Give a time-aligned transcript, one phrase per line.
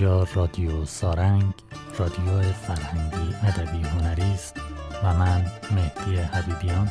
[0.00, 1.54] اینجا رادیو سارنگ
[1.98, 4.56] رادیو فرهنگی ادبی هنری است
[5.04, 6.90] و من مهدی حبیبیان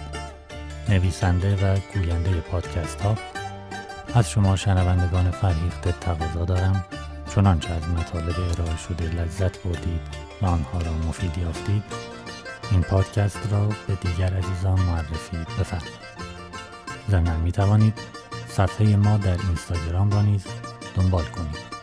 [0.90, 3.16] نویسنده و گوینده پادکست ها
[4.14, 6.86] از شما شنوندگان فرهیخته تقاضا دارم.
[7.36, 10.02] چنانچه از مطالب ارائه شده لذت بردید
[10.42, 11.84] و آنها را مفید یافتید
[12.72, 16.08] این پادکست را به دیگر عزیزان معرفی بفرمایید.
[17.10, 18.00] ضمنا می توانید
[18.48, 20.46] صفحه ما در اینستاگرام را نیز
[20.96, 21.77] دنبال کنید.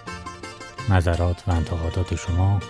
[0.89, 2.61] نظرات و انتقادات شما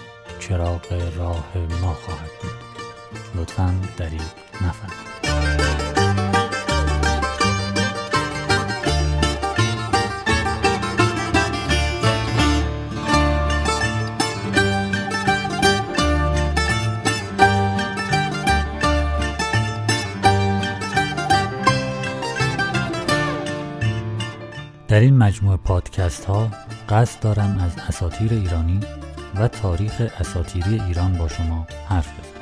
[0.41, 3.41] چراغ راه ما خواهد بود.
[3.41, 4.20] لطفا دریغ
[4.55, 5.14] نفرمایید.
[24.89, 26.50] در این مجموعه پادکست ها
[26.88, 28.80] قصد دارم از اساتیر ایرانی
[29.34, 32.34] و تاریخ اساتیری ایران با شما حرف بزنم.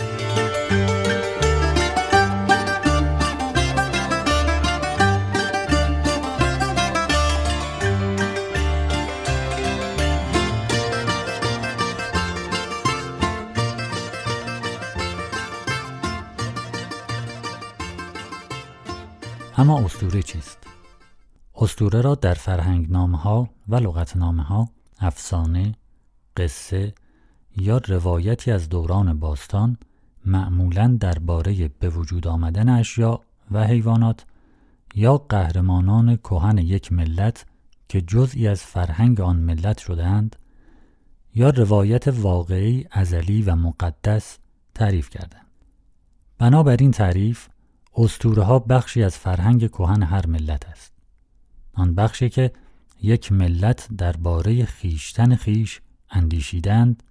[19.58, 20.72] اما اسطوره چیست؟
[21.62, 24.68] اسطوره را در فرهنگ ها و لغتنامه ها
[24.98, 25.74] افسانه،
[26.36, 26.94] قصه
[27.56, 29.77] یا روایتی از دوران باستان
[30.24, 34.24] معمولا درباره به وجود آمدن اشیاء و حیوانات
[34.94, 37.46] یا قهرمانان کهن یک ملت
[37.88, 40.36] که جزئی از فرهنگ آن ملت شدهاند
[41.34, 44.38] یا روایت واقعی ازلی و مقدس
[44.74, 45.47] تعریف کردند.
[46.38, 47.48] بنابراین تعریف
[47.97, 51.02] اسطوره ها بخشی از فرهنگ کهن هر ملت است.
[51.75, 52.53] آن بخشی که
[53.03, 57.03] یک ملت درباره خیشتن خیش اندیشیدند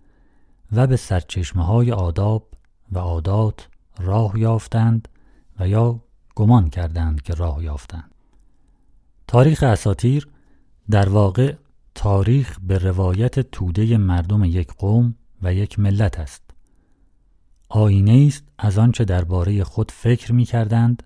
[0.71, 2.47] و به سرچشمه های آداب
[2.91, 3.67] و عادات
[3.99, 5.07] راه یافتند
[5.59, 6.03] و یا
[6.35, 8.11] گمان کردند که راه یافتند.
[9.27, 10.27] تاریخ اساتیر
[10.89, 11.55] در واقع
[11.95, 16.41] تاریخ به روایت توده مردم یک قوم و یک ملت است.
[17.69, 21.03] آینه است از آنچه درباره خود فکر می کردند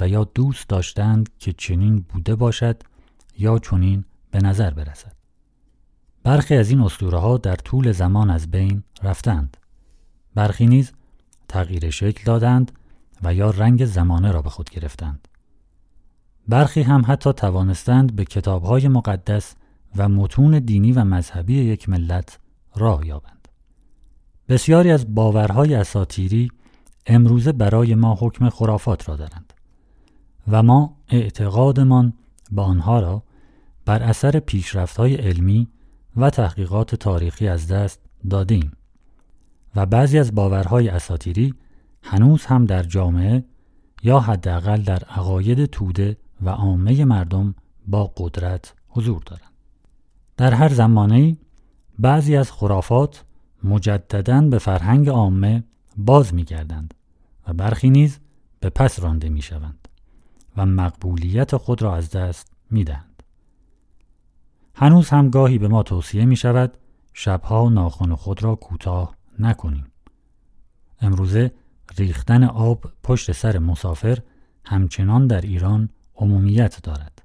[0.00, 2.82] و یا دوست داشتند که چنین بوده باشد
[3.38, 5.12] یا چنین به نظر برسد.
[6.22, 9.56] برخی از این اسطوره ها در طول زمان از بین رفتند.
[10.34, 10.92] برخی نیز
[11.48, 12.72] تغییر شکل دادند
[13.22, 15.28] و یا رنگ زمانه را به خود گرفتند.
[16.48, 19.54] برخی هم حتی توانستند به کتابهای مقدس
[19.96, 22.38] و متون دینی و مذهبی یک ملت
[22.76, 23.48] راه یابند.
[24.48, 26.50] بسیاری از باورهای اساتیری
[27.06, 29.53] امروزه برای ما حکم خرافات را دارند
[30.48, 32.12] و ما اعتقادمان
[32.52, 33.22] به آنها را
[33.84, 35.68] بر اثر پیشرفت‌های علمی
[36.16, 38.00] و تحقیقات تاریخی از دست
[38.30, 38.72] دادیم
[39.76, 41.54] و بعضی از باورهای اساتیری
[42.02, 43.44] هنوز هم در جامعه
[44.02, 47.54] یا حداقل در عقاید توده و عامه مردم
[47.86, 49.52] با قدرت حضور دارند.
[50.36, 51.36] در هر زمانه
[51.98, 53.24] بعضی از خرافات
[53.64, 55.64] مجددا به فرهنگ عامه
[55.96, 56.94] باز می‌گردند
[57.48, 58.18] و برخی نیز
[58.60, 59.88] به پس رانده می‌شوند
[60.56, 63.22] و مقبولیت خود را از دست می‌دهند.
[64.74, 66.78] هنوز هم گاهی به ما توصیه می شود
[67.12, 69.86] شبها ناخن خود را کوتاه نکنیم.
[71.00, 71.52] امروزه
[71.98, 74.18] ریختن آب پشت سر مسافر
[74.64, 77.22] همچنان در ایران عمومیت دارد.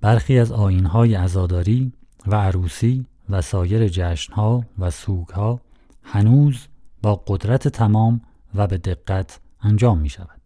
[0.00, 1.92] برخی از آینهای عزاداری
[2.26, 5.60] و عروسی و سایر جشنها و سوگها
[6.02, 6.66] هنوز
[7.02, 8.20] با قدرت تمام
[8.54, 10.43] و به دقت انجام می شود.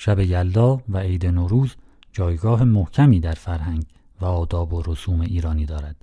[0.00, 1.76] شب یلدا و عید نوروز
[2.12, 3.84] جایگاه محکمی در فرهنگ
[4.20, 5.96] و آداب و رسوم ایرانی دارد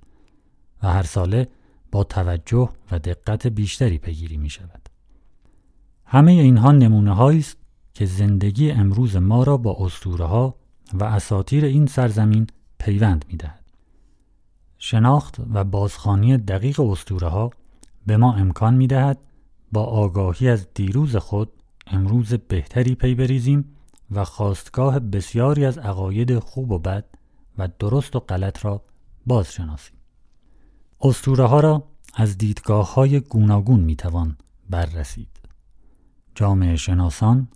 [0.82, 1.48] و هر ساله
[1.92, 4.88] با توجه و دقت بیشتری پیگیری می شود.
[6.04, 7.56] همه اینها نمونه است
[7.94, 10.54] که زندگی امروز ما را با اسطوره ها
[10.94, 12.46] و اساطیر این سرزمین
[12.78, 13.64] پیوند می دهد.
[14.78, 17.50] شناخت و بازخانی دقیق اسطوره ها
[18.06, 19.18] به ما امکان می دهد
[19.72, 21.52] با آگاهی از دیروز خود
[21.86, 23.75] امروز بهتری پی بریزیم
[24.10, 27.04] و خواستگاه بسیاری از عقاید خوب و بد
[27.58, 28.82] و درست و غلط را
[29.26, 29.96] بازشناسیم.
[31.00, 34.36] اسطوره ها را از دیدگاه های گوناگون می توان
[34.70, 35.40] بررسید.
[36.34, 37.48] جامعه شناسان،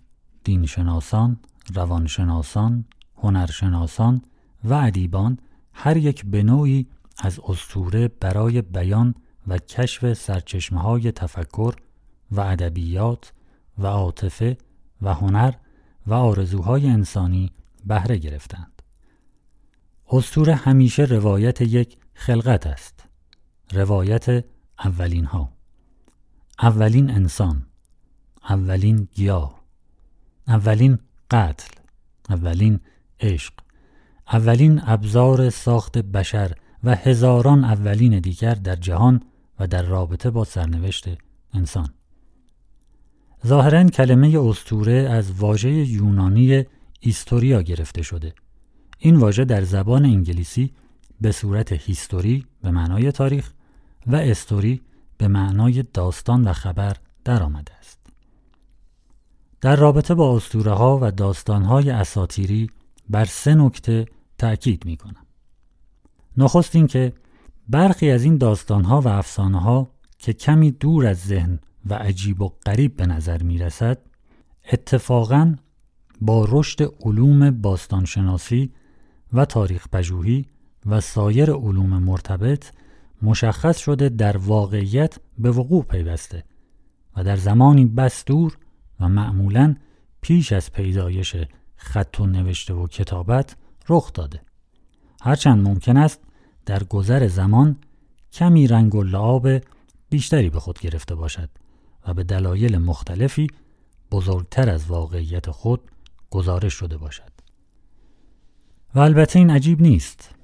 [0.43, 1.39] دین شناسان،
[1.73, 2.85] روانشناسان،
[3.17, 4.21] هنرشناسان
[4.63, 5.37] و ادیبان
[5.73, 6.87] هر یک به نوعی
[7.17, 9.15] از اسطوره برای بیان
[9.47, 11.75] و کشف سرچشمه های تفکر
[12.31, 13.33] و ادبیات
[13.77, 14.57] و عاطفه
[15.01, 15.53] و هنر
[16.07, 17.51] و آرزوهای انسانی
[17.85, 18.81] بهره گرفتند.
[20.11, 23.05] اسطوره همیشه روایت یک خلقت است.
[23.71, 24.45] روایت
[24.85, 25.51] اولین ها
[26.61, 27.65] اولین انسان.
[28.49, 29.61] اولین گیاه.
[30.47, 30.99] اولین
[31.31, 31.69] قتل.
[32.29, 32.79] اولین
[33.19, 33.53] عشق.
[34.33, 39.21] اولین ابزار ساخت بشر و هزاران اولین دیگر در جهان
[39.59, 41.09] و در رابطه با سرنوشت
[41.53, 41.89] انسان.
[43.47, 46.65] ظاهرا کلمه استوره از واژه یونانی
[46.99, 48.33] ایستوریا گرفته شده
[48.99, 50.73] این واژه در زبان انگلیسی
[51.21, 53.51] به صورت هیستوری به معنای تاریخ
[54.07, 54.81] و استوری
[55.17, 57.99] به معنای داستان و خبر در آمده است.
[59.61, 62.69] در رابطه با اسطوره ها و داستان های اساتیری
[63.09, 64.05] بر سه نکته
[64.37, 65.25] تأکید می کنم.
[66.37, 67.13] نخست این که
[67.69, 72.41] برخی از این داستان ها و افسانه ها که کمی دور از ذهن و عجیب
[72.41, 73.97] و غریب به نظر می رسد
[74.71, 75.55] اتفاقا
[76.21, 78.71] با رشد علوم باستانشناسی
[79.33, 80.45] و تاریخ پژوهی
[80.85, 82.71] و سایر علوم مرتبط
[83.21, 86.43] مشخص شده در واقعیت به وقوع پیوسته
[87.17, 88.57] و در زمانی بس دور
[88.99, 89.75] و معمولا
[90.21, 91.35] پیش از پیدایش
[91.75, 93.55] خط و نوشته و کتابت
[93.89, 94.41] رخ داده.
[95.21, 96.19] هرچند ممکن است
[96.65, 97.75] در گذر زمان
[98.33, 99.47] کمی رنگ و لعاب
[100.09, 101.49] بیشتری به خود گرفته باشد.
[102.07, 103.47] و به دلایل مختلفی
[104.11, 105.81] بزرگتر از واقعیت خود
[106.29, 107.31] گزارش شده باشد.
[108.95, 110.35] و البته این عجیب نیست.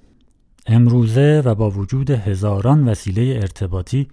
[0.67, 4.07] امروزه و با وجود هزاران وسیله ارتباطی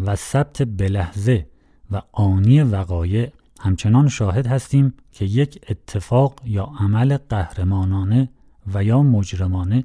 [0.00, 1.46] و ثبت بلحظه
[1.90, 8.28] و آنی وقایع همچنان شاهد هستیم که یک اتفاق یا عمل قهرمانانه
[8.74, 9.84] و یا مجرمانه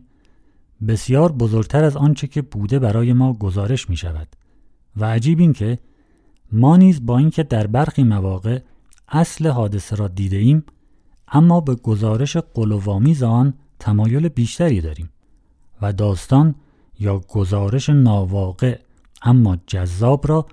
[0.88, 4.28] بسیار بزرگتر از آنچه که بوده برای ما گزارش می شود
[4.98, 5.80] و عجیب این که
[6.52, 8.60] ما نیز با اینکه در برخی مواقع
[9.08, 10.64] اصل حادثه را دیده ایم
[11.28, 15.10] اما به گزارش قلوامیز آن تمایل بیشتری داریم
[15.82, 16.56] و داستان
[17.00, 18.80] یا گزارش ناواقع
[19.22, 20.46] اما جذاب را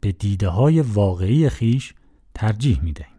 [0.00, 1.94] به دیده های واقعی خیش
[2.34, 3.12] ترجیح می دهیم.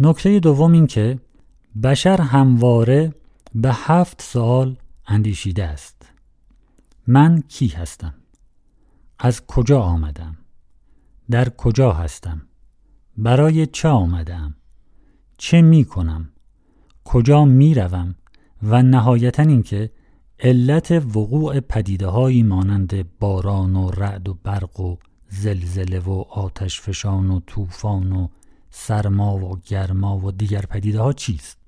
[0.00, 1.18] نکته دوم این که
[1.82, 3.14] بشر همواره
[3.54, 6.12] به هفت سال اندیشیده است.
[7.06, 8.14] من کی هستم؟
[9.18, 10.36] از کجا آمدم؟
[11.30, 12.42] در کجا هستم؟
[13.16, 14.54] برای چه آمدم؟
[15.38, 16.28] چه می کنم؟
[17.04, 18.14] کجا می روم؟
[18.62, 19.90] و نهایتا اینکه
[20.38, 24.96] علت وقوع پدیده هایی مانند باران و رعد و برق و
[25.28, 28.28] زلزله و آتش فشان و طوفان و
[28.70, 31.58] سرما و گرما و دیگر پدیده ها چیست؟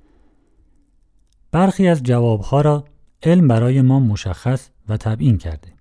[1.50, 2.84] برخی از جوابها را
[3.22, 5.72] علم برای ما مشخص و تبیین کرده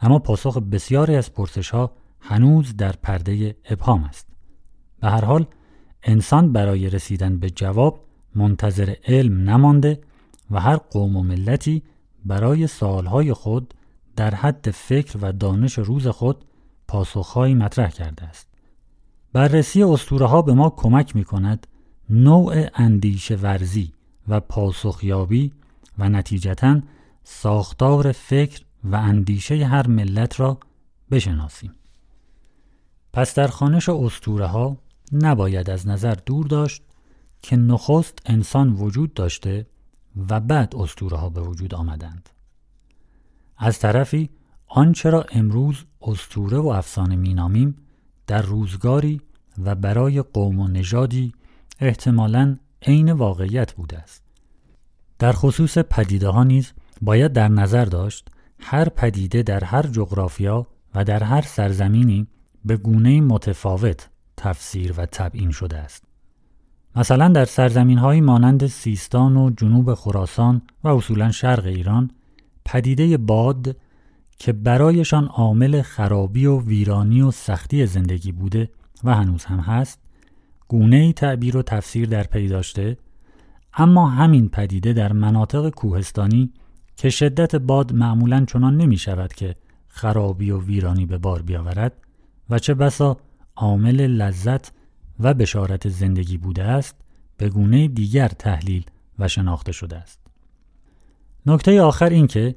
[0.00, 4.26] اما پاسخ بسیاری از پرسش ها هنوز در پرده ابهام است
[5.00, 5.46] به هر حال
[6.02, 10.00] انسان برای رسیدن به جواب منتظر علم نمانده
[10.50, 11.82] و هر قوم و ملتی
[12.24, 13.74] برای سالهای خود
[14.16, 16.44] در حد فکر و دانش روز خود
[16.88, 18.48] پاسخهایی مطرح کرده است.
[19.32, 21.66] بررسی اسطوره ها به ما کمک می کند
[22.10, 23.92] نوع اندیشه ورزی
[24.28, 25.52] و پاسخیابی
[25.98, 26.80] و نتیجتا
[27.22, 30.58] ساختار فکر و اندیشه هر ملت را
[31.10, 31.72] بشناسیم.
[33.12, 34.76] پس در خانش اسطوره ها
[35.12, 36.82] نباید از نظر دور داشت
[37.42, 39.66] که نخست انسان وجود داشته
[40.28, 42.30] و بعد اسطوره ها به وجود آمدند.
[43.56, 44.30] از طرفی
[44.66, 47.76] آنچه را امروز اسطوره و افسانه مینامیم
[48.26, 49.20] در روزگاری
[49.64, 51.32] و برای قوم و نژادی
[51.80, 54.22] احتمالاً عین واقعیت بوده است.
[55.18, 58.28] در خصوص پدیده ها نیز باید در نظر داشت
[58.60, 62.26] هر پدیده در هر جغرافیا و در هر سرزمینی
[62.64, 66.04] به گونه متفاوت تفسیر و تبیین شده است.
[66.96, 72.10] مثلا در سرزمین های مانند سیستان و جنوب خراسان و اصولا شرق ایران
[72.64, 73.76] پدیده باد
[74.38, 78.70] که برایشان عامل خرابی و ویرانی و سختی زندگی بوده
[79.04, 79.98] و هنوز هم هست
[80.68, 82.96] گونه تعبیر و تفسیر در پی داشته
[83.74, 86.52] اما همین پدیده در مناطق کوهستانی
[86.96, 89.54] که شدت باد معمولا چنان نمی شود که
[89.88, 91.92] خرابی و ویرانی به بار بیاورد
[92.50, 93.16] و چه بسا
[93.56, 94.72] عامل لذت
[95.20, 96.96] و بشارت زندگی بوده است
[97.36, 98.84] به گونه دیگر تحلیل
[99.18, 100.20] و شناخته شده است.
[101.46, 102.56] نکته آخر این که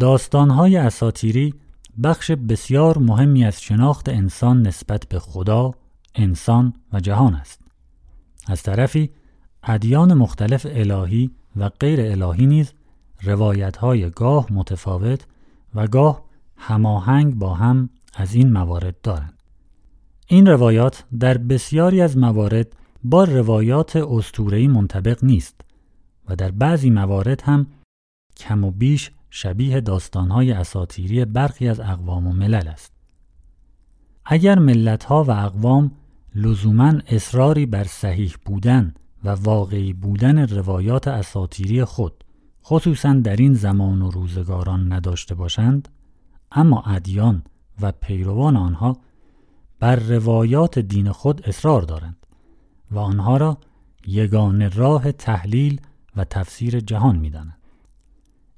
[0.00, 1.54] داستانهای اساتیری
[2.02, 5.74] بخش بسیار مهمی از شناخت انسان نسبت به خدا،
[6.14, 7.60] انسان و جهان است.
[8.46, 9.10] از طرفی
[9.62, 12.72] ادیان مختلف الهی و غیر الهی نیز
[13.22, 15.26] روایتهای گاه متفاوت
[15.74, 16.24] و گاه
[16.56, 19.42] هماهنگ با هم از این موارد دارند.
[20.26, 25.60] این روایات در بسیاری از موارد با روایات اسطوره‌ای منطبق نیست
[26.28, 27.66] و در بعضی موارد هم
[28.36, 32.92] کم و بیش شبیه داستانهای اساتیری برخی از اقوام و ملل است.
[34.24, 35.90] اگر ملتها و اقوام
[36.34, 42.24] لزوما اصراری بر صحیح بودن و واقعی بودن روایات اساتیری خود
[42.64, 45.88] خصوصا در این زمان و روزگاران نداشته باشند
[46.52, 47.42] اما ادیان
[47.80, 48.96] و پیروان آنها
[49.80, 52.26] بر روایات دین خود اصرار دارند
[52.90, 53.58] و آنها را
[54.06, 55.80] یگان راه تحلیل
[56.16, 57.58] و تفسیر جهان می‌دانند.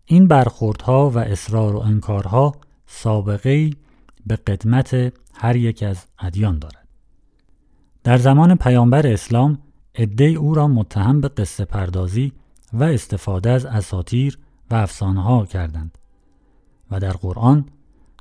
[0.04, 2.54] این برخوردها و اصرار و انکارها
[2.86, 3.70] سابقه
[4.26, 6.88] به قدمت هر یک از ادیان دارد.
[8.04, 9.58] در زمان پیامبر اسلام
[9.94, 12.32] عده او را متهم به قصه پردازی
[12.72, 14.38] و استفاده از اساتیر
[14.70, 15.98] و افسانه ها کردند
[16.90, 17.64] و در قرآن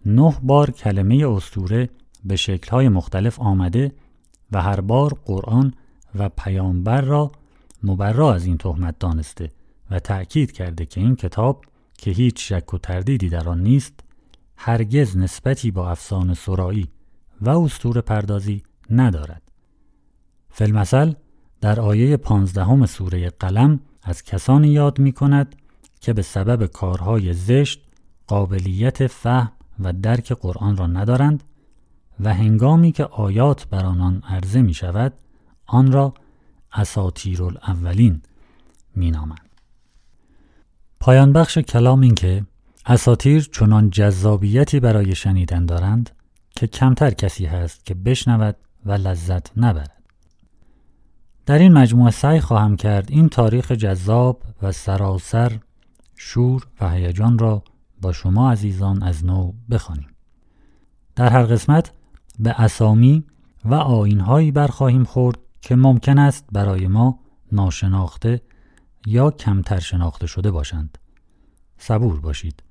[0.05, 1.89] نه بار کلمه استوره
[2.25, 3.91] به شکلهای مختلف آمده
[4.51, 5.73] و هر بار قرآن
[6.15, 7.31] و پیامبر را
[7.83, 9.51] مبرا از این تهمت دانسته
[9.91, 11.65] و تأکید کرده که این کتاب
[11.97, 13.99] که هیچ شک و تردیدی در آن نیست
[14.57, 16.89] هرگز نسبتی با افسانه سرایی
[17.41, 19.41] و استور پردازی ندارد.
[20.49, 21.13] فلمثل
[21.61, 25.55] در آیه پانزدهم سوره قلم از کسانی یاد می کند
[25.99, 27.81] که به سبب کارهای زشت
[28.27, 31.43] قابلیت فهم و درک قرآن را ندارند
[32.19, 35.13] و هنگامی که آیات بر آنان عرضه می شود
[35.65, 36.13] آن را
[36.73, 38.21] اساتیر الاولین
[38.95, 39.49] می نامند.
[40.99, 42.45] پایان بخش کلام این که
[42.85, 46.09] اساتیر چنان جذابیتی برای شنیدن دارند
[46.55, 48.55] که کمتر کسی هست که بشنود
[48.85, 50.03] و لذت نبرد.
[51.45, 55.59] در این مجموعه سعی خواهم کرد این تاریخ جذاب و سراسر
[56.15, 57.63] شور و هیجان را
[58.01, 60.09] با شما عزیزان از نو بخوانیم.
[61.15, 61.93] در هر قسمت
[62.39, 63.23] به اسامی
[63.65, 67.19] و آینهایی برخواهیم خورد که ممکن است برای ما
[67.51, 68.41] ناشناخته
[69.05, 70.97] یا کمتر شناخته شده باشند.
[71.77, 72.63] صبور باشید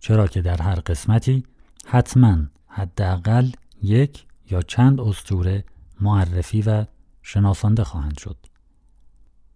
[0.00, 1.44] چرا که در هر قسمتی
[1.86, 3.50] حتما حداقل
[3.82, 5.64] یک یا چند استوره
[6.00, 6.84] معرفی و
[7.22, 8.36] شناسانده خواهند شد.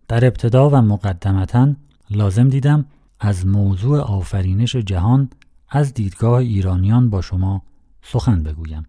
[0.08, 1.74] در ابتدا و مقدمتا
[2.10, 2.84] لازم دیدم
[3.20, 5.30] از موضوع آفرینش جهان
[5.68, 7.62] از دیدگاه ایرانیان با شما
[8.02, 8.86] سخن بگویم.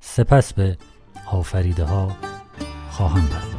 [0.00, 0.78] سپس به
[1.26, 2.16] آفریده ها
[2.90, 3.53] خواهم پرداخت.